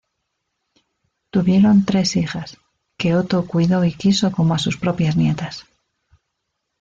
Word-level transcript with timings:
Tuvieron 1.29 1.85
tres 1.85 2.15
hijas, 2.15 2.57
que 2.97 3.13
Otto 3.15 3.45
cuidó 3.45 3.85
y 3.85 3.93
quiso 3.93 4.31
como 4.31 4.55
a 4.55 4.57
sus 4.57 4.77
propias 4.77 5.15
nietas. 5.15 5.67